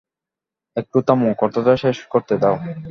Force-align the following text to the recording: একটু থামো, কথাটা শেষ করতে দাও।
একটু 0.77 0.97
থামো, 1.07 1.29
কথাটা 1.37 1.73
শেষ 1.83 1.97
করতে 2.13 2.33
দাও। 2.37 2.55